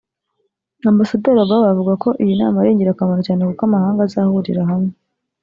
Ambasaderi 0.89 1.37
Ogawa 1.43 1.65
avuga 1.73 1.93
ko 2.03 2.09
iyi 2.23 2.33
nama 2.41 2.57
ari 2.59 2.69
ingirakamaro 2.73 3.21
cyane 3.27 3.41
kuko 3.49 3.63
amahanga 3.67 4.01
azahurira 4.07 4.61
hamwe 4.69 4.93